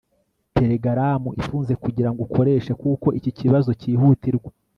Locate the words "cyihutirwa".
3.79-4.49